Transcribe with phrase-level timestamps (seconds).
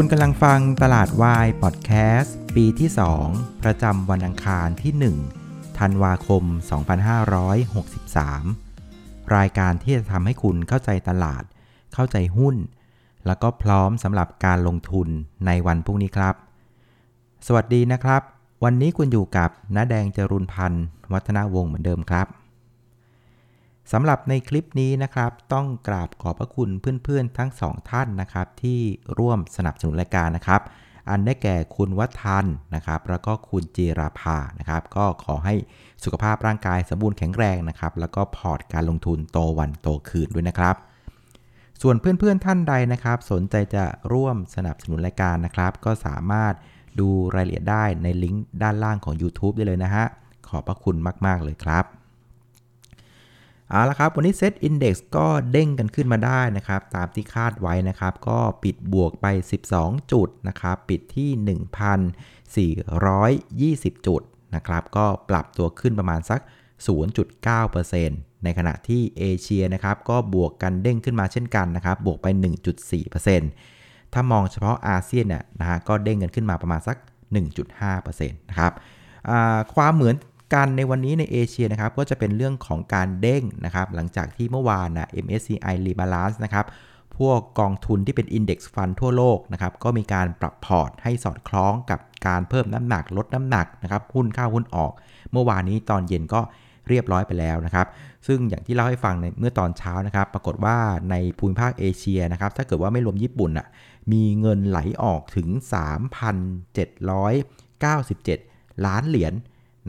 [0.00, 2.90] คุณกำลังฟังตลาดวายพอดแคสต์ปีที่
[3.26, 6.44] 2 ประจำวันอังคารที่ 1 ธันวาคม
[8.48, 11.42] 2563 รายการที่จะทำให้คุณเข้าใจตลาด
[11.94, 12.56] เข้าใจหุ้น
[13.26, 15.08] แล้วก็พร้อมสำหรับการลงทุน
[15.46, 16.34] ในวันพรุ่งนี้ครับ
[17.46, 18.22] สวัสดีนะครับ
[18.64, 22.26] วันนี้คุณอยู่กับน้าแดงจรุนพันธ์ วัฒนาวงศ์เหมือนเดิมครับ
[23.92, 28.80] สำหรับในคลิปนี้นะครับ ต้องกราบขอบพระคุณเพื่อนๆ ทั้งสองท่านนะครับ ที่
[29.18, 30.60] ร่วมสนับสนุนรายการนะครับ
[31.10, 35.54] อันได้แก่คุณวัฒนนะครับ แล้วก็คุณจีราภานะครับ ก็ขอให้
[36.04, 40.76] สุขภาพร่างกายสมบูรณ์แข็งแรงนะครับ แล้วก็พอร์ตการลงทุนโตวันโตคืนด้วยนะครับ
[41.82, 46.54] ส่วนเพื่อนๆท่านใดนะครับ สนใจจะร่วมสนับสนุนรายการนะครับ ก็สามารถ
[47.00, 50.04] ดูรายละเอียดได้ในลิงก์ด้านล่างของ YouTube ได้เลยนะฮะ
[50.48, 51.86] ขอบพระคุณมากๆเลยครับ
[53.70, 59.26] เอาละครับวันนี้ SET Index ก็เด้งกันขึ้นมาได้นะครับ ตามที่คาดไว้นะครับ ก็ปิดบวกไป
[59.68, 61.30] 12 จุดนะครับ ปิดที่
[63.76, 64.22] 1,420 จุด
[64.54, 66.40] นะครับ ก็ปรับตัวขึ้นประมาณสัก
[67.22, 72.26] 0.9%ในขณะที่เอเชียนะครับ ก็บวกกันเด้งขึ้นมาเช่นกันนะครับ บวกไป
[73.00, 76.96] 1.4%ถ้ามองเฉพาะอาเซียนเนี่ยนะฮะก็เด้งกันขึ้นมาประมาณสัก
[77.58, 78.72] 1.5%นะครับ
[79.74, 80.14] ความเหมือน
[80.54, 86.66] กันในวันนี้ในเอเชียนะครับก็จะเป็นเรื่องของการเด้งนะครับหลังจากที่เมื่อวานนะ MSCI Rebalance นะครับ
[87.18, 94.92] พวกกองทุนที่เป็น Index Fund ทั่วโลกนะครับก็มีการปรับพอร์ตให้สอดคล้องกับการเพิ่มน้ำหนักลดน้ำหนักนะครับหุ้นเข้าหุ้นออก
[95.32, 96.40] เมื่อวานนี้ตอนเย็นก็
[96.88, 97.86] เรียบร้อยไปแล้วนะครับ
[98.26, 100.76] ซึ่งอย่างที่เล่าให้ฟังในเมื่อตอนเช้านะครับ ปรากฏว่า
[101.10, 103.66] ในภูมิภาคเอเชียนะครับ ถ้าเกิดว่าไม่รวมญี่ปุ่นอะ
[104.12, 105.48] มีเงินไหลออกถึง
[106.38, 109.34] 3,797 ล้านเหรียญ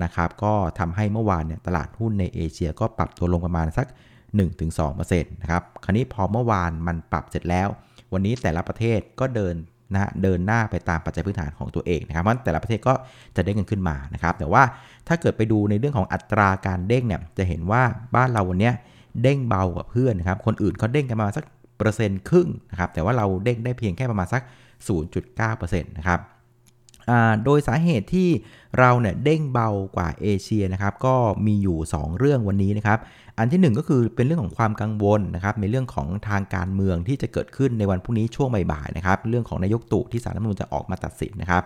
[0.03, 3.88] นะครับก็ทำให้เมื่อวานเนี่ยตลาดหุ้นในเอเชียก็ปรับตัวลงประมาณสัก
[4.69, 7.68] 1-2%นะครับคราวนี้พอเมื่อวานมันปรับเสร็จแล้ว
[8.13, 9.56] วันนี้แต่ละประเทศก็เดิน
[9.94, 12.94] นะเดินหน้าไปตามปัจจัยพื้นฐานของตัวเองนะครับเพราะแต่ละประเทศก็
[13.35, 14.63] จะเด้งกันขึ้นมานะครับ แต่ว่า
[15.07, 17.81] ถ้าเกิดไปดูในเรื่องของอัตราการเด้งเนี่ยจะเห็นว่า
[18.16, 18.72] บ้านเราวันนี้
[19.22, 21.46] เด้งเบากว่าเพื่อนนะครับ คนอื่นเขาเด้งกันมาสัก
[21.78, 24.41] เปอร์เซ็นต์ครึ่งนะครับ แต่ว่าเราเด้งได้เพียงแค่ประมาณสัก
[25.07, 26.19] 0.9%นะครับ
[27.45, 28.29] โดยสาเหตุที่
[28.79, 31.15] เราเนี่ยเด้งเบากว่าเอเชียนะครับก็
[31.45, 32.99] มีอยู่ 2 เรื่องวันนี้นะครับ
[33.37, 41.63] อันที่ 1 ก็คือเป็นเรื่องของความกังวลนะครับในเรื่องของทางการเมืองที่จะเกิดขึ้นในวันพรุ่งนี้ช่วงบ่ายๆนะครับเรื่องของนายกตู่ที่สารรัฐมนูญจะออกมาตัดสินนะครับ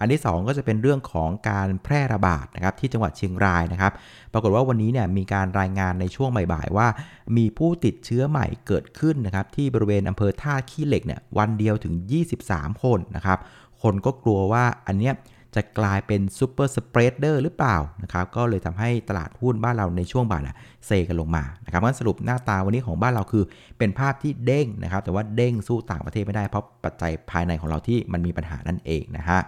[0.00, 3.92] อันที่ 2 ก็จะเป็นเรื่องของการแพร่ระบาดนะครับที่จังหวัดเชียงรายนะครับ
[4.32, 6.88] ปรากฏว่าวันนี้เนี่ยมีการรายงานในช่วงบ่ายๆว่า
[7.36, 11.94] มีผู้ติดเชื้อใหม่เกิดขึ้นนะครับที่บริเวณอำเภอท่าขี้เหล็กเนี่ยวันเดียวถึง
[12.38, 13.38] 23 คนนะครับ
[13.82, 15.14] คนก็กลัวว่าอันเนี้ย
[15.54, 20.56] จะกลายเป็น super spreader หรือเปล่านะครับก็เลยทำให้ตลาดหุ้นบ้านเราในช่วงบ่ายนะ
[20.86, 23.44] เทกันลงมานะครับงั้นสรุปหน้าตาวันนี้ของบ้านเราคือ
[23.78, 29.40] เป็นภาพที่เด้งนะครับ แต่ว่าเด้งสู้ต่างประเทศไม่ได้เพราะปัจจัยภายในของเราที่มันมีปัญหานั่นเองนะฮะ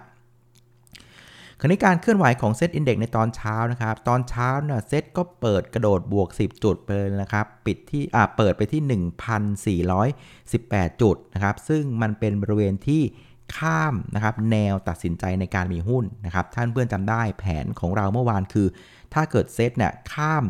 [1.61, 8.81] คราวนี้การเคลื่อนไหวของ SET Index ในตอนเช้านะครับ ตอนเช้าเนี่ยเซตก็เปิดกระโดดบวก 10 จุดไปเลยนะครับ ปิดที่อ่าเปิดไปที่
[10.61, 13.01] 1,418 จุดนะครับ ซึ่งมันเป็นบริเวณที่
[13.57, 18.67] ข้ามนะครับแนวตัดสินใจในการมีหุ้นนะครับท่านเพื่อนจำได้แผนของเราเมื่อวานคือ
[19.13, 20.43] ถ้าเกิดเซตเนี่ยข้าม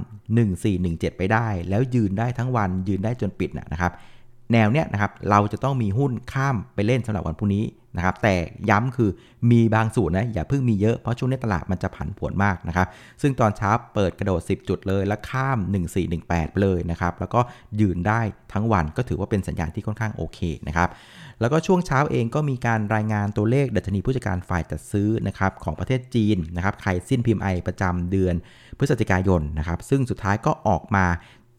[0.56, 3.92] 1417 ไปได้ แล้วยืนได้ทั้งวันยืนได้จนปิดนะครับ
[4.54, 7.66] แนวเนี้ยนะครับเราจะต้องมีหุ้นข้ามไปเล่นสำหรับวันพรุ่งนี้
[7.98, 8.36] นะครับแต่
[8.70, 9.10] ย้ำคือ
[9.52, 12.88] มีบางสูตรนะอย่าเพิ่งมีเยอะเพราะช่วงนี้ตลาดมันจะผันผวนมากนะครับ
[13.22, 15.60] ซึ่งตอนเช้าเปิดกระโดด 10 จุดเลยแล้วข้าม
[16.06, 17.40] 1418 ไปเลยนะครับแล้วก็
[17.82, 18.22] ยืนได้
[18.54, 20.90] ทั้งวันก็ถือว่าเป็นสัญญาณที่ค่อนข้างโอเคนะครับ
[21.42, 28.36] แล้วก็ช่วงเช้าเองก็มีการรายงานตัวเลขดัชนีผู้จัดการฝ่ายจัดซื้อนะครับของประเทศจีนนะครับใครสิ้นพิมพ์ไอประจำเดือน
[28.78, 31.06] พฤศจิกายนนะครับซึ่งสุดท้ายก็ออกมา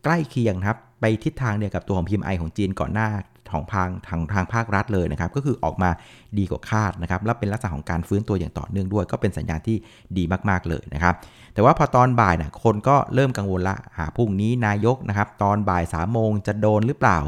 [0.05, 3.09] ใกล้เคียงครับไปทิศทางเดียวกับตัวของพิมพ์ไอของจีนก่อนหน้า
[3.53, 5.91] ของทางทางทางภาครัฐเลยนะครับ ก็คือออกมา
[6.39, 9.77] ดีกว่าคาดนะครับ และเป็นลักษณะของการฟื้นตัวอย่างต่อเนื่องด้วย ก็เป็นสัญญาณที่
[10.17, 11.15] ดีมากๆเลยนะครับ
[11.55, 17.19] แต่ว่าพอตอนบ่ายนะคนก็เริ่มกังวลละ หาพรุ่งนี้นายกนะครับ ตอนบ่าย3ามโมงจะโดนหรือเปล่า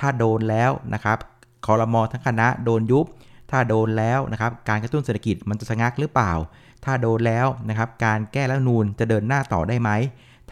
[0.00, 1.18] ถ้าโดนแล้วนะครับ
[1.66, 3.06] คอรมอทั้งคณะโดนยุบ
[3.50, 6.32] ถ้าโดนแล้วนะครับการกระตุ้นเศรษฐกิจมันจะชะงักหรือเปล่า
[6.84, 9.90] ถ้าโดนแล้วนะครับการแก้รัฐนูนจะเดินหน้าต่อได้ไหม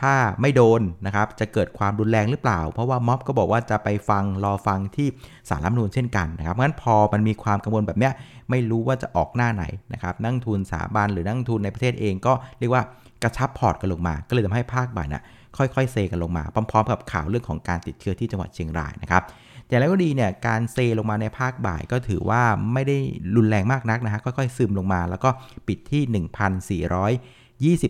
[0.00, 5.08] ถ้าไม่โดนนะครับจะเกิดความรุนแรงหรือเปล่า เพราะว่าม็อบก็บอกว่าจะไปฟังรอฟังที่
[5.48, 8.12] สารรัฐมนูลเช่นกันนะครับเพราะฉะนั้นพอมันมีความกังวลแบบเนี้ย
[8.50, 12.82] ไม่รู้ว่าจะออกหน้าไหนนะครับนั่งทุนสถาบันหรือนั่งทุนในประเทศเองก็เรียกว่า
[13.22, 15.22] กระชับพอร์ตกันลงมา ก็เลยทำให้ภาคบ่ายน่ะ
[15.56, 19.22] ค่อยๆเซกันลงมาพร้อม ๆ กับข่าวเรื่องของการติดเชื้อที่จังหวัดเชียงรายนะครับ
[19.68, 22.42] อย่างไรก็ดีเนี่ยการเซลงมาในภาคบ่ายก็ถือว่า
[22.72, 22.96] ไม่ได้
[23.36, 25.30] รุนแรงมากนักนะฮะค่อยๆซึมลงมา แล้วก็
[25.68, 26.02] ปิดที่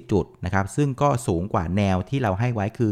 [0.01, 2.91] 1,420 จุดนะครับซึ่งก็สูงกว่าแนวที่เราให้ไว้คือ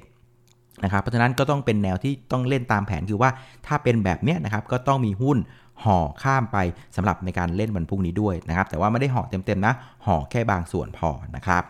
[0.00, 3.30] 1417นะครับเพราะฉะนั้นก็ต้องเป็นแนวที่ต้องเล่นตามแผนคือว่า
[3.66, 5.38] ถ้าเป็นแบบเนี้ยนะครับก็ต้องมีหุ้น
[5.84, 6.58] ห่อข้ามไป
[6.96, 9.74] สำหรับในการเล่นวันพรุ่งนี้ด้วยนะครับแต่ว่าไม่ได้ห่อเต็มๆนะ
[10.06, 11.64] ห่อแค่บางส่วนพอนะครับ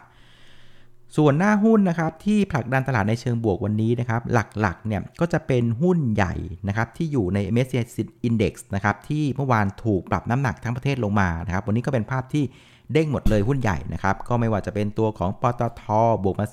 [1.16, 6.34] ส่วนหน้าหุ้นนะครับที่ผลักดันตลาดในเชิงบวกวันนี้นะครับหลักๆเนี่ยก็จะเป็นหุ้นใหญ่
[6.68, 7.84] นะครับที่อยู่ใน MSCI
[8.28, 12.44] Index นะครับที่เมื่อวานถูกปรับน้ำหนักทั้งประเทศลงมานะครับวันนี้ก็เป็นภาพที่
[12.92, 15.84] เด้งหมดเลยหุ้นใหญ่นะครับก็ไม่ว่าจะเป็นตัวของปตท
[16.24, 16.46] บวกมา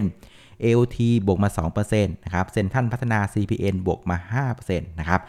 [0.00, 1.48] 3% AOT บวกมา
[1.82, 5.20] 2%นะครับเซ็นทันพัฒนา CPN บวกมา 5%นะครับ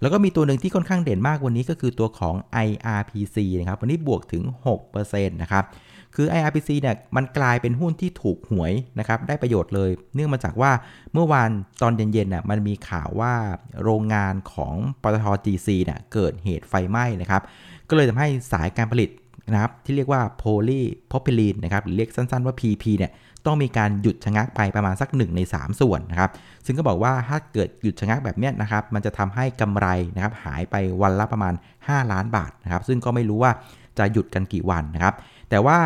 [0.00, 2.34] แล้วก็มีตัวหนึ่งที่ค่อนข้างเด่นมากวันนี้ก็คือตัวของ
[2.66, 4.44] IRPC นะครับวันนี้บวกถึง
[4.92, 5.64] 6%นะครับ
[6.14, 10.72] คือ IRPC เนี่ยมันกลายเป็นหุ้นที่ถูกหวยนะครับได้ประโยชน์เลย เนื่องมาจากว่า
[11.12, 11.50] เมื่อวาน
[11.82, 13.34] ตอนเย็นๆน่ะมันมีข่าวว่า
[13.82, 17.42] โรงงานของปตท GC เนี่ยเกิดเหตุไฟไหม้นะครับ
[17.88, 19.10] ก็เลยทำให้สายการผลิต
[19.52, 23.12] นะครับที่เรียกว่าโพลีโพพิลีนนะครับหรือเรียกสั้นๆว่า PP เนี่ย
[23.46, 26.30] ต้องมีการหยุดชะงักไปประมาณสัก 1 ใน 3 ส่วนนะครับ
[26.66, 33.52] ซึ่งก็บอกว่าถ้าเกิดหยุดชะงักแบบนี้นะครับมันจะทำให้กำไรนะครับหายไปวันละประมาณ 5 ล้านบาทนะครับซึ่งก็ไม่รู้ว่า
[33.98, 35.14] จะหยุดกันกี่วันนะครับ
[35.52, 35.78] แต่ว่า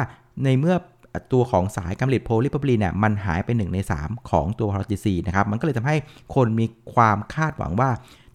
[0.45, 0.77] ในเมื่อ
[1.33, 5.97] ตัวของสายการผลิตโพลีโพลีนเนี่ยมันหายไป 1 ใน 3 ของตัวพาราจีซีนะครับมันก็เลยทำให้
[6.35, 7.91] คนมีความคาดหวังว่า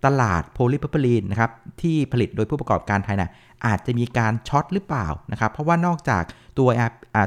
[0.05, 1.51] ตลาดโพลีโพลีนนะครับ
[1.81, 3.31] ที่ผลิตโดยผู้ประกอบการไทยนะ่ะ
[3.65, 6.23] อาจจะมีการ short หรือเปล่านะครับเพราะว่านอกจาก
[6.57, 6.69] ตัว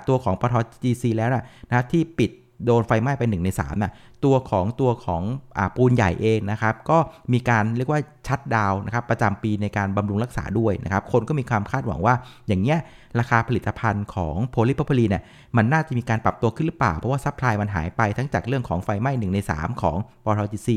[0.08, 2.30] ตัวของปท GC แล้วนะนะที่ปิด
[2.66, 3.92] โดนไฟไหม้ไป1ใน3น่ะ
[4.24, 5.22] ตัวของตัวของ
[5.58, 6.98] อ่าปูนใหญ่เองนะครับก็
[7.32, 12.14] มีการเรียกว่า shutdown นะครับประจำปีในการบำรุงรักษาด้วยนะครับคนก็มีความคาดหวังว่า
[12.48, 12.78] อย่างเงี้ย
[13.18, 15.22] ราคาผลิตภัณฑ์ของโพลีโพลีนเนี่ย
[15.56, 20.68] มันน่าจะมีการปรับตัวขึ้นหรือเปล่า เพราะว่า supply มันหายไปทั้งจากเรื่องของไฟไหม้1ใน 3 ของปท GC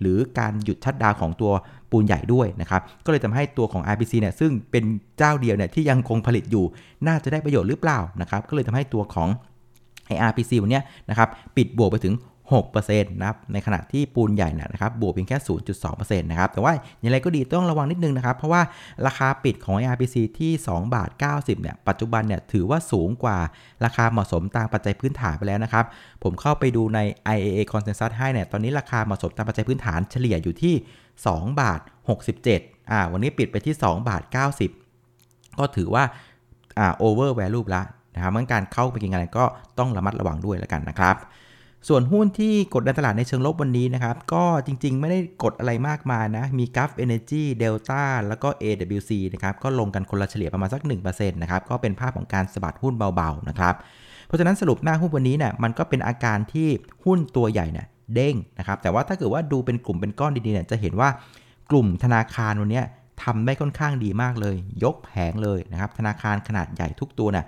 [0.00, 1.52] หรือการหยุดชัดดาวของตัว
[1.90, 4.84] ปูนใหญ่ด้วยนะครับก็เลยทำให้ตัวของ RBC เนี่ยซึ่งเป็น
[5.18, 6.64] เจ้าเดียวเนี่ยที่ยังคงผลิตอยู่
[7.06, 9.30] น่าจะได้ประโยชน์หรือเปล่านะครับก็เลยทำให้ตัวของ
[10.06, 10.80] ไอ RPC วันนี้
[11.10, 12.14] นะครับปิดบวกไปถึง
[12.54, 15.38] 6%นะครับในขณะที่ปูนใหญ่นะครับบวกเพียงแค่
[15.78, 18.62] 0.2%นะครับแต่ว่าอย่างไรก็ดีต้องระวังนิดนึงนะครับเพราะว่า
[19.06, 23.38] ราคาปิดของ IRPC ที่ 2 บาท 90เนี่ยปัจจุบันเนี่ยถือว่าสูงกว่า
[23.84, 25.84] ราคาเหมาะสมตามปัจจัยพื้นฐานไปแล้วนะครับ
[26.22, 26.98] ผมเข้าไปดูใน
[27.34, 30.74] IAA Consensus ให้เนี่ยตอนนี้ราคาเหมาะสมตามปัจจัยพื้นฐานเฉลี่ยอยู่ที่
[31.20, 31.80] 2 บาท
[32.34, 34.22] 67อ่าวันนี้ปิดไปที่ 2 บาท
[34.90, 36.04] 90 ก็ถือว่า
[36.78, 37.82] อ่า over value ละ
[38.14, 39.44] นะครับเมื่อการเข้าไปกินอะไรก็
[39.78, 41.16] ต้องระมัดระวังด้วยแล้วกันนะครับ
[41.88, 53.48] ส่วนหุ้นที่กดดันตลาดในเชิงลบวันนี้นะครับ ก็จริงๆ ไม่ได้กดอะไรมากมายนะ มี g u f Energy Delta แล้วก็ AWC นะครับ ก็ลงกันคนละเฉลี่ยประมาณสัก 1%นะครับ ก็เป็นภาพของการสะบัดหุ้นเบาๆ
[53.48, 53.74] นะครับ
[54.26, 56.68] เพราะฉะนั้นสรุปหน้าหุ้นวันนี้เนี่ยมันก็เป็นอาการที่
[57.04, 61.08] หุ้นตัวใหญ่เนี่ยเด้งนะครับ แต่ว่าถ้าเกิดว่าดูเป็นกลุ่มเป็นก้อนดีๆเนี่ยจะเห็นว่า
[61.70, 62.82] กลุ่มธนาคารวันนี้
[63.22, 67.44] ทำได้ค่อนข้างดีมากเลย ยกแผงเลยนะครับ ธนาคารขนาดใหญ่ทุกตัวเนี่ย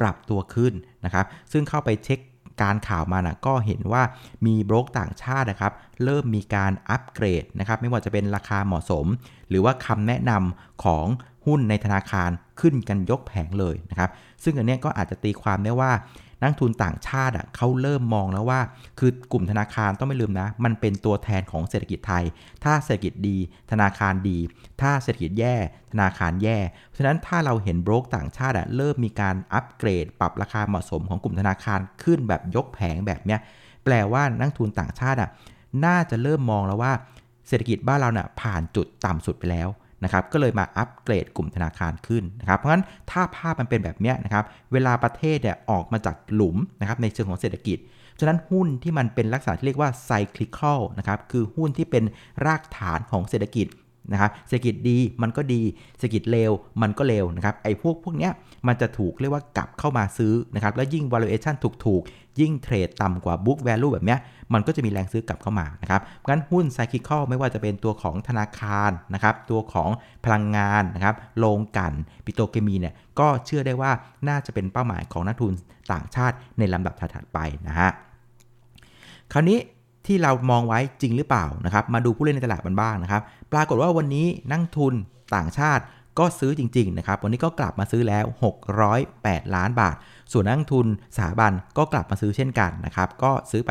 [0.00, 0.72] ปรับตัวขึ้น
[1.04, 2.18] นะครับ ซึ่งเข้าไปเช็ค
[2.62, 4.02] การข่าวมานะก็เห็นว่า
[4.46, 5.72] มีบรกต่างชาตินะครับ
[6.04, 9.06] เริ่มมีการอัปเกรดนะครับ ไม่ว่าจะเป็นราคาเหมาะสม
[9.48, 11.06] หรือว่าคำแนะนำของ
[11.46, 12.30] หุ้นในธนาคาร
[12.60, 14.10] ขึ้นกันยกแผงเลยนะครับ
[14.42, 15.92] ซึ่งอันนี้ก็อาจจะตีความได้ว่า
[16.42, 18.60] นักทุนต่างชาติอะเขาเริ่มมองแล้วว่า
[18.98, 22.24] คือกลุ่มธนาคารต้องไม่ลืมนะ มันเป็นตัวแทนของเศรษฐกิจไทย
[22.64, 23.36] ถ้าเศรษฐกิจดี
[23.70, 24.38] ธนาคารดี
[24.80, 25.54] ถ้าเศรษฐกิจแย่
[25.92, 33.40] ธนาคารแย่ เพราะฉะนั้นถ้าเราเห็นโบรกต่างชาติอะเริ่มมีการอัปเกรด ปรับราคาเหมาะสมของกลุ่มธนาคารขึ้นแบบยกแผงแบบเนี้ย
[33.84, 35.30] แปลว่านักทุนต่างชาติอะ
[35.84, 36.92] น่าจะเริ่มมองแล้วว่า
[37.48, 39.68] เศรษฐกิจบ้านเราเนี่ยผ่านจุดต่ำสุดไปแล้ว
[40.04, 47.78] นะครับก็เลยมาอัปเกรดกลุ่มธนาคารขึ้นนะครับเพราะฉะนั้นถ้าภาพมันเป็นแบบนี้นะครับเวลาประเทศเนี่ยออกมาจากหลุมนะครับในเชิงของเศรษฐกิจ
[48.20, 52.04] ฉะนั้นหุ้นที่มันเป็นลักษณะที่เรียกว่าไซคลิคอลนะครับคือหุ้นที่เป็น
[52.46, 53.66] รากฐานของเศรษฐกิจ
[54.12, 55.60] นะครับเศรษฐกิจดีมันก็ดี
[55.98, 58.32] เศรษฐกิจเลวมันก็เลวนะครับไอ้พวกพวกเนี้ย
[58.66, 61.54] มันจะถูกเรียกว่ากลับเข้ามาซื้อนะครับแล้วยิ่ง valuation
[61.86, 64.18] ถูกๆ ยิ่งเทรดต่ำกว่า book value แบบเนี้ย
[64.52, 69.90] มันก็จะมีแรงซื้อกลับเข้ามานะครับงั้นหุ้นไซคลิคอลไม่ว่าจะเป็นตัวของธนาคารนะครับตัวของ
[70.24, 71.92] พลังงานนะครับโรงกัน
[72.24, 73.92] ปิโตรเคมีเนี่ยก็เชื่อได้ว่า
[74.28, 75.52] น่าจะเป็นเป้าหมายของนักทุน
[75.92, 77.90] ต่างชาติในลำดับถัดไปนะฮะ
[79.32, 79.58] คราวนี้
[80.06, 84.94] ที่เรามองไว้จริงหรือเปล่านะครับ มาดูผู้เล่นในตลาดมันบ้างนะครับ ปรากฏว่าวันนี้นักทุน
[85.34, 85.84] ต่างชาติ
[86.18, 88.24] ก็ซื้อจริงๆนะครับ วันนี้ก็กลับมาซื้อแล้ว
[88.88, 89.96] 608 ล้านบาท
[90.32, 93.70] ส่วนนักลงทุนสถาบันก็กลับมาซื้อเช่นกันนะครับ ก็ซื้อไป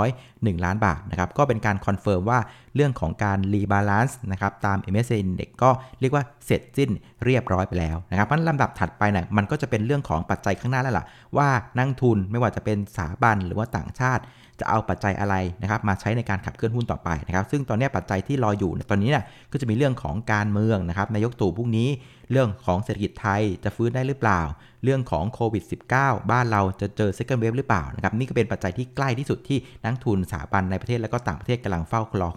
[0.00, 2.40] 701 ล้านบาทนะครับ ก็เป็นการ confirm ว่า
[2.74, 5.70] เรื่องของการ rebalance นะครับ ตาม MSCI Index ก็
[6.00, 6.90] เรียกว่าเสร็จสิ้น
[7.24, 11.04] เรียบร้อยไปแล้วนะครับเพราะลำดับถัดไปนะ่ยมันก็จะเป็นเรื่องของปัจจัยข้างหน้าแล้วล่ะ
[11.36, 14.22] ว่านักลงทุนไม่ว่าจะเป็นสถาบันหรือว่าต่างชาติ
[14.60, 21.88] จะเอาปัจจัยอะไรนะครับมาใช้ในการขับเคลื่อนหุ้นต่อไปนะครับซึ่งตอนนี้ปัจจัยที่รออยู่ตอนนี้เนี่ยก็จะมีเรื่องของการเมืองนะครับนายกตู่พรุ่งนี้
[22.30, 24.40] เรื่องของเศรษฐกิจไทยจะฟื้นได้หรือเปล่า
[24.84, 25.64] เรื่องของโควิด
[25.96, 32.30] -19 บ้านเราจะเจอ second wave หรือเปล่านะครับนี่ก็เป็นปัจจัยที่ใกล้ที่สุดที่นักลงทุนสถาบันในประเทศและก็ต่างประเทศกำลังเฝ้ารอ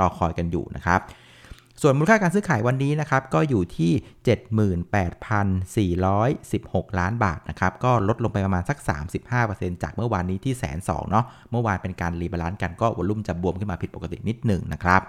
[0.00, 1.00] รอคอยกันอยู่นะครับ
[1.82, 3.92] ส่วนมูลค่าการซื้อขายวันนี้นะครับก็อยู่ที่
[6.64, 8.78] 78,416 ล้านบาทนะครับก็ลดลงไปประมาณสัก
[9.30, 15.02] 35%จากเมื่อวานนี้ที่แสนสองเนาะเมื่อวานเป็นการ rebalance กันก็ volume จะบวมขึ้นมาผิดปกตินิดหนึ่งนะครับ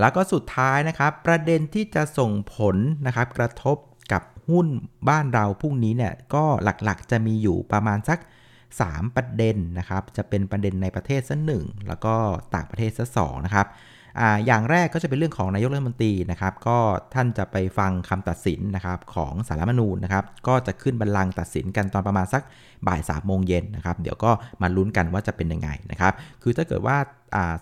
[0.00, 2.76] แล้วก็สุดท้ายนะครับ ประเด็นที่จะส่งผล
[3.06, 3.76] นะครับกระทบ
[4.12, 4.66] กับหุ้น
[5.08, 8.18] บ้านเราพรุ่งนี้เนี่ยก็หลักๆจะมีอยู่ประมาณสัก
[8.66, 12.14] 3 ประเด็นนะครับ จะเป็นประเด็นในประเทศสักหนึ่งแล้วก็
[12.54, 13.66] ต่างประเทศสักสองนะครับ
[14.20, 16.78] ออย่างแรกก็จะเป็นเรื่องของนายกรัฐมนตรีนะครับ ก็
[17.14, 22.42] ท่านจะไปฟังคำตัดสินนะครับของสารมนูญนะครับ ก็จะขึ้นบัลลังก์ตัดสินกันตอนประมาณสัก
[22.86, 24.30] บ่ายสามโมงเย็นนะครับ เดี๋ยวก็
[24.62, 26.12] มาลุ้นกันว่าจะเป็นยังไงนะครับ
[26.42, 26.96] คือถ้าเกิดว่า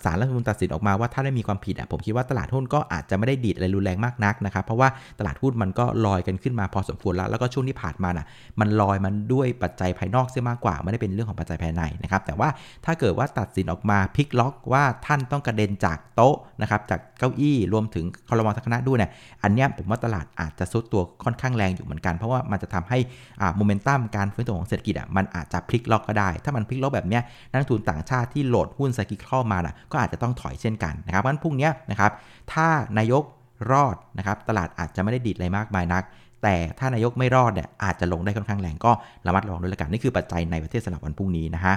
[0.05, 8.27] ศาลรัฐธรรมนูญตัดสินออกมาว่าถ้าได้มีความผิดอะผมคิดว่าตลาดหุ้นก็อาจจะไม่ได้ดีดอะไรรุนแรงมากนักนะครับ เพราะว่าตลาดหุ้นมันก็ลอยกันขึ้นมาพอสมควรแล้ว แล้วก็ช่วงที่ผ่านมาน่ะ
[8.61, 12.49] มันลอยมันด้วยปัจจัยภายนอกเสียมากกว่า ไม่ได้เป็นเรื่องของปัจจัยภายในนะครับแต่ว่า
[12.85, 19.11] ถ้าเกิดว่าตัดสินออกมาพลิกล็อกว่าท่านต้องกระเด็นจากโต๊ะนะครับจากเก้าอี้รวมถึงคอรมอทัคณะด้วยเนี่ย
[19.43, 22.99] อันนี้ผมว่าตลาดอาจจะซุดตัวค่อนข้างแรงอยู่เหมือนกัน เพราะว่ามันจะทำให้
[23.41, 27.21] อ่าโมเมนตัมการฟื้นตัวของเศรษฐกิจอะมันอาจจะพลิกล็อกก็ได้ ถ้ามันพลิกล็อกแบบนี้
[27.51, 32.13] นักทุนต่างชาติที่โหลดหุ้นไซคิคอลมาน่ะก็อาจจะต้องถอยเช่นกันนะครับเพราะฉะนั้นพรุ่งนี้นะครับ
[32.53, 33.25] ถ้านายก
[33.71, 36.05] รอดนะครับตลาดอาจจะไม่ได้ดีดอะไรมากมายนัก
[36.43, 38.93] แต่ถ้านายกไม่รอดเนี่ยอาจจะลงได้ค่อนข้างแรงก็
[39.27, 41.75] ระมัดระวังด้วยละกันนี่คือปัจจัยในประเทศสำหรับวันพรุ่งนี้นะฮะ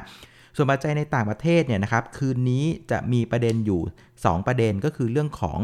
[0.56, 3.82] ส่วนปัจจัยในต่างประเทศเนี่ยนะครับคืนนี้จะมีประเด็นอยู่
[4.16, 5.60] 2 ประเด็นก็คือเรื่องของ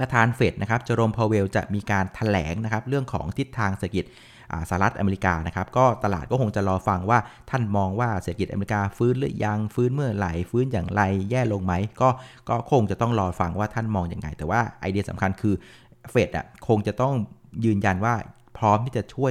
[0.00, 4.04] ประธานเฟดนะครับเจอโรมพาวเวลจะมีการถแถลงนะครับเรื่องของทิศทางเศรษฐกิจ
[4.68, 7.18] สหรัฐอเมริกานะครับก็ตลาดก็คงจะรอฟังว่า
[7.50, 12.08] ท่านมองว่าเศรษฐกิจอเมริกาฟื้นหรือยังฟื้นเมื่อไหร่ฟื้นอย่างไรแย่ลงไหมก็
[12.48, 15.54] ก็คงจะต้องรอฟังว่าท่านมองอย่างไงแต่ว่าไอเดียสำคัญคือ
[16.10, 17.14] เฟดอะคงจะต้อง
[17.64, 18.14] ยืนยันว่า
[18.58, 19.30] พร้อมที่จะช่วย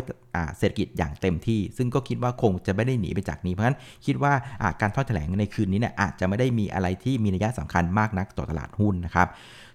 [0.57, 4.33] เศรษฐกิจอย่างเต็มที่ ซึ่งก็คิดว่าคงจะไม่ได้หนีไปจากนี้ เพราะฉะนั้นคิดว่า
[4.81, 9.27] การทอดแถลงในคืนนี้เนี่ยอาจจะไม่ได้มีอะไรที่มีนัยสำคัญมากนักต่อตลาดหุ้นนะครับ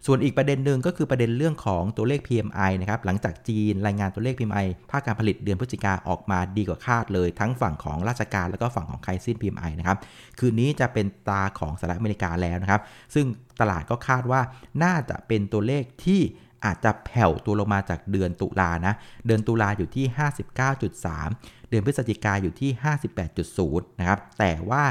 [0.07, 9.99] ส่วนอีกประเด็นหนึ่งก็คือประเด็นเรื่องของตัวเลข PMI นะครับหลังจากจีนรายงานตัวเลข PMI ภาคการผลิตเดือนพฤศจิกาออกมาดีกว่าคาดเลย ทั้งฝั่งของราชการแล้วก็ฝั่งของไคซิน PMI นะครับ
[10.39, 12.81] คืนนี้จะเป็นตาของสหรัฐอเมริกาแล้วนะครับ
[13.15, 13.27] ซึ่ง
[13.61, 14.41] ตลาดก็คาดว่า
[14.83, 16.21] น่าจะเป็นตัวเลขที่
[16.65, 18.95] อาจจะแผ่วตัวลงมาจากเดือนตุลานะ
[19.27, 20.05] เดือนตุลาอยู่ที่
[20.89, 22.71] 59.3 เดือนพฤศจิกาอยู่ที่
[23.35, 24.83] 58.0 นะครับ แต่ว่า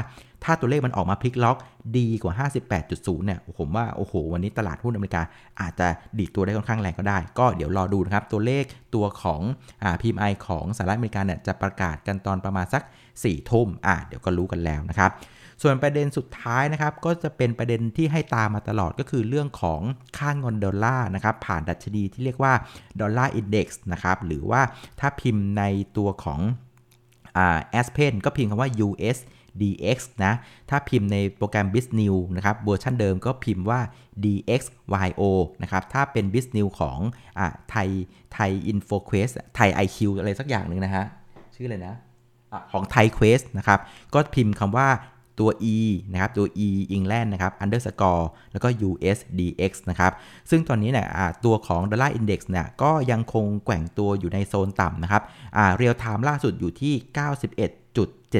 [0.44, 1.58] ถ้าตัวเลขมันออกมาพลิกล็อก
[1.98, 2.48] ดีกว่า
[2.80, 5.22] 58.0 เนี่ย ผมว่า โอ้โห วันนี้ตลาดหุ้นอเมริกา
[5.60, 9.40] อาจจะดีดตัวได้ค่อนข้างแรงก็ได้ ก็เดี๋ยวรอดูนะครับ ตัวเลขตัวของ
[9.82, 12.82] อ่า PMI ของสหรัฐอเมริกาเนี่ยจะประกาศกันตอนประมาณสัก
[13.16, 15.10] 4 ทุ่มอ่าเดี๋ยวก็รู้กันแล้วนะครับ
[15.62, 19.80] ส่วนประเด็นสุดท้ายนะครับก็จะเป็นประเด็นที่ให้ตามมาตลอดก็คือเรื่องของ
[20.18, 22.52] ค่าเงินดอลลาร์นะครับผ่านดัชนีที่เรียกว่า
[23.00, 24.60] Dollar Index นะครับหรือว่า
[25.00, 25.64] ถ้าพิมพ์ใน
[25.96, 26.40] ตัวของ
[27.36, 30.32] อ่า Aspen ก็พิมพ์คำว่า USDX นะ
[30.70, 33.80] ถ้าพิมพ์ในโปรแกรม Bisnews นะครับ เวอร์ชันเดิมก็พิมพ์ว่า
[34.24, 35.22] dxyo
[35.62, 36.98] นะครับ ถ้าเป็น Bisnews ของ
[37.38, 37.88] อ่าไทย
[38.34, 41.04] ไทย InfoQuest ไทย IQ อะไรสักอย่างหนึ่งนะฮะ
[41.54, 41.94] ชื่ออะไรนะ
[42.52, 43.80] อะของไทย Quest นะครับ
[44.14, 44.88] ก็พิมพ์คำว่า
[45.40, 45.76] ตัว e
[46.12, 50.12] นะครับตัว e England นะครับ underscore แล้วก็ USDX นะครับ
[50.50, 51.08] ซึ่งตอนนี้เนี่ย
[51.44, 55.22] ตัวของ Dollar Index เนี่ยก็ยังคงแกว่งตัวอยู่ในโซนต่ำนะครับ
[55.76, 56.94] เรียลไทม์ล่าสุดอยู่ที่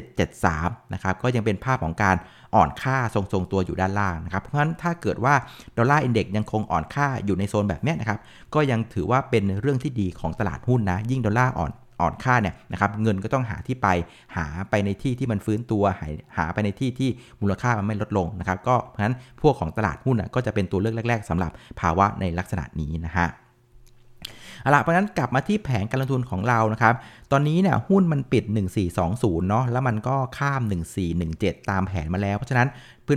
[0.09, 2.17] 91.773 นะครับ ก็ยังเป็นภาพของการ
[2.55, 5.35] อ่อนค่าทรงๆตัวอยู่ด้านล่างนะครับ เพราะฉะนั้นถ้าเกิดว่า
[5.77, 8.19] Dollar Index ยังคงอ่อนค่าอยู่ในโซนแบบนี้นะครับ
[8.55, 13.89] ก็ยังถือว่าเป็นเรื่องที่ดีของตลาดหุ้นนะ ยิ่งดอลลาร์อ่อน อ่อนค่าเนี่ยนะครับเงินก็ต้องหาที่ไป
[14.37, 23.29] หาไปในที่ที่มันฟื้นตัวหาหาไปในที่ที่มูลค่ามันไม่ลดลงนะครับก็เพราะฉะนั้นพวกของตลาดหุ้นก็จะเป็นตัวเลือกแรก ๆสำหรับภาวะในลักษณะนี้นะฮะ
[24.63, 26.95] เอาละเพราะนั้นกลับมาที่แผนการลงทุนของเรานะครับ
[27.33, 28.45] ตอนนี้เนี่ยหุ้นมันปิด
[28.97, 30.63] 1420 เนาะแล้วมันก็ข้าม
[31.17, 32.69] 1417 ตามแผนมาแล้ว เพราะฉะนั้น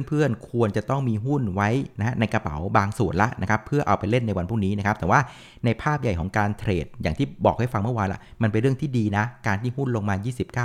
[0.08, 1.70] เพื่อนๆ ควรจะต้องมีหุ้นไว้
[2.00, 5.20] นะในกระเป๋าบางส่วนละนะครับเพื่อเอาไปเล่นในวันพรุ่งนี้นะครับแต่ว่า
[5.66, 10.16] ในภาพใหญ่ของการเทรด อย่างที่บอกให้ฟังเมื่อวานละมันเป็นเรื่องที่ดีนะ การที่หุ้นลงมา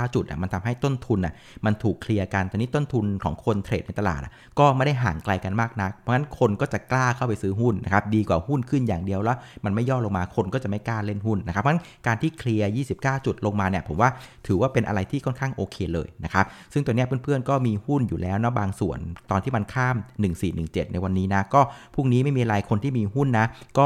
[0.07, 1.33] 29 จุดอะมันทำให้ต้นทุนอะ
[1.65, 4.21] มันถูกเคลียร์กันตอนนี้ต้นทุนของคนเทรดในตลาด
[4.59, 14.09] ก็ไม่ได้ห่างไกลกันมากนัก เพราะฉะนั้นคนก็จะกล้าเข้าไปซื้อหุ้นนะครับดีกว่าหุ้นขึ้นอย่างเดียวแล้ว มันไม่ย่อลงมาคนก็จะไม่กล้าเล่นหุ้นนะครับเพราะฉะนั้นการที่เคลียร์ 29 จุดลงมาเนี่ยผมว่า
[14.47, 18.99] ถือว่าเป็นอะไรที่ค่อนข้างโอเคเลยนะครับซึ่งตัวนี้เพื่อนๆก็มีหุ้นอยู่แล้วนะบางส่วน
[19.31, 19.95] ตอนที่มันข้าม
[20.45, 21.61] 1417 ในวันนี้นะ ก็
[21.95, 23.45] พรุ่งนี้ไม่มีอะไรคนที่มีหุ้นนะ
[23.77, 23.85] ก็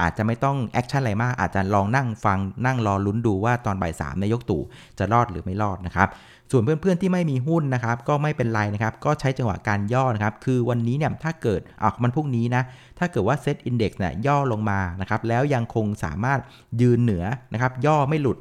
[0.00, 4.62] อาจจะไม่ต้อง action อะไรมาก อาจจะลองนั่งฟังนั่งรอลุ้นดูว่าตอนบ่ายสามนายกตู่
[4.98, 6.10] จะรอดหรือไม่รอดนะครับ
[6.50, 12.62] ส่วนเพื่อนๆที่ไม่มีหุ้นนะครับก็ไม่เป็นไรนะครับก็ใช้จังหวะการย่อนะครับคือวันนี้เนี่ยถ้าเกิดอะมันพรุ่งนี้นะ
[12.98, 16.40] ถ้าเกิดว่าเซตอินดี x เนี่ยย่อลงมานะครับแล้วยังคงสามารถ
[16.80, 18.38] ยืนเหนือนะครับย่อไม่หลุด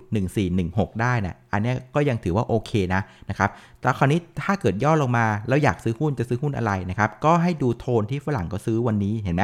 [0.49, 9.43] 1416 ได้นะอันนี้ก็ยังถือว่าโอเคนะนะครับแต่คราวนี้ถ้าเกิดย่อลงมาแล้วอยากซื้อหุ้นจะซื้อหุ้นอะไรนะครับก็ให้ดูโทนที่ฝรั่งก็ซื้อวันนี้เห็นไหม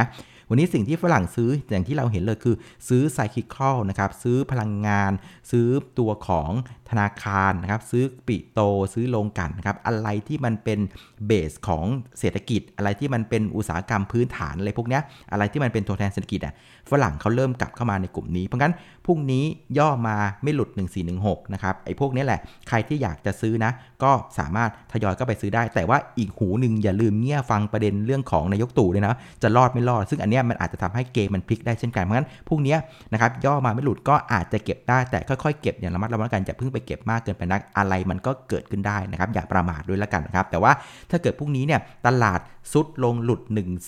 [0.49, 2.55] วันนี้สิ่งที่ฝรั่งซื้ออย่างที่เราเห็นเลยคือ
[2.87, 5.11] ซื้อไซคิคอลนะครับซื้อพลังงาน
[5.51, 5.67] ซื้อ
[5.99, 6.51] ตัวของ
[6.91, 8.59] ธนาคารนะครับซื้อปิโต
[8.93, 10.79] ซื้อโรงกันนะครับอะไรที่มันเป็น
[11.27, 11.85] เบสของ
[12.19, 14.99] เศรษฐกิจ อะไรที่มันเป็นอุตสาหกรรมพื้นฐานอะไรพวกนี้
[15.31, 16.53] อะไรที่มันเป็นตัวแทนเศรษฐกิจอะ
[16.91, 18.73] ฝรั่งเขาเริ่มกลับเข้ามาในกลุ่มนี้ เพราะงั้น
[19.05, 19.43] พรุ่งนี้
[19.77, 20.69] ย่อมาไม่หลุด
[21.11, 23.71] 1416นะครับไอ้พวกนี้แหละใครที่อยากจะซื้อนะ
[24.03, 32.75] ก็สามารถทยอยก็ไปซื้อได้ แต่ว่าอีกหูหนึ่งอย่าลืมเงี่ยฟังประเด็นเรื่องของนายกตู่เลยนะจะรอดไม่รอด ซึ่งอันเนี้ยมันอาจจะทำให้เกมมันพลิกได้เช่นกันเพราะงั้นพรุ่งนี้
[33.13, 40.71] นะครับย่อมาไม่หลุดก็อาจจะเก็บได้แต่ค่อยๆเก็บอย่างระมัดระวังกันอย่าเพิ่งไปเก็บมากเกินไปนักอะไรมันก็เกิดขึ้นได้นะครับอย่าประมาทด้วยละกันนะครับแต่ว่า
[41.11, 42.39] ถ้าเกิดพรุ่งนี้เนี่ยตลาด
[42.73, 43.41] ซุดลงหลุด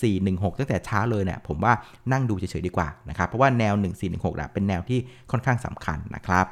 [0.06, 1.72] 1416 ตั้งแต่เช้าเลยเนี่ยผมว่า
[2.12, 3.74] นั่งดูเฉยๆดีกว่านะครับเพราะว่าแนว
[4.06, 4.98] 1416นะเป็นแนวที่
[5.30, 6.46] ค่อนข้างสำคัญนะครับ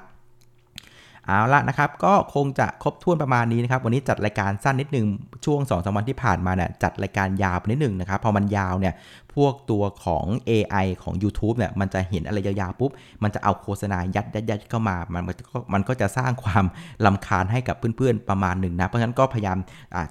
[1.27, 5.07] เอาละนะครับก็คงจะครบถ้วนประมาณนี้นะครับวันนี้จัดรายการสั้นนิดนึง
[5.45, 8.95] ช่วง2อสวันที่ผ่านมาเนี่ยจัดรายการยาวไปนิดนึงนะครับพอมันยาวเนี่ย
[9.35, 12.91] พวกตัวของ AI ของ YouTube เนี่ยมันจะเห็นอะไรยาวๆปุ๊บ
[13.23, 16.65] มันจะเอาโฆษณายัดยัดยัดเข้ามา มันก็มันก็จะสร้างความ
[17.07, 19.59] ลำคาญให้กับเพื่อนๆประมาณหนึ่งนะ เพราะฉะนั้นก็พยายาม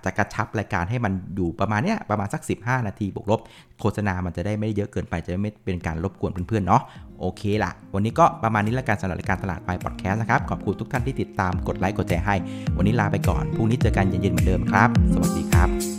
[0.04, 3.40] จะกระชับรายการให้มันอยู่ประมาณเนี้ยประมาณสัก 15 นาทีบวกลบ
[3.80, 6.82] โฆษณามันจะได้ไม่เยอะเกินไปจะไม่เป็นการรบกวนเพื่อนๆเนาะ
[7.20, 12.36] โอเคละวันนี้ก็ประมาณนี้ละกันสำหรับรายการตลาดไปพอดแคสต์นะครับขอบคุณทุกท่านที่ติดตามกดไลค์กดแชร์ให้
[12.78, 15.99] วันนี้ลาไปก่อนพรุ่งนี้เจอกันเย็นๆเหมือนเดิมครับ สวัสดีครับ